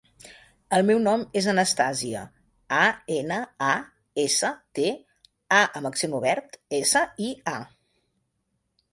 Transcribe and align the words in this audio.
El 0.75 0.83
meu 0.85 0.99
nom 1.07 1.23
és 1.41 1.47
Anastàsia: 1.51 2.21
a, 2.77 2.87
ena, 3.15 3.37
a, 3.65 3.75
essa, 4.23 4.49
te, 4.79 4.87
a 5.59 5.59
amb 5.81 5.91
accent 5.91 6.15
obert, 6.21 6.57
essa, 6.79 7.05
i, 7.27 7.29
a. 7.53 7.55